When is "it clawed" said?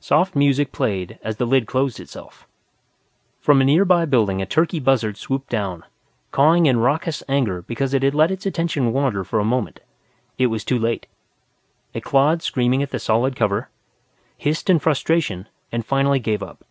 11.94-12.42